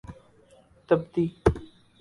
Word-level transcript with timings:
تبتی 0.87 1.25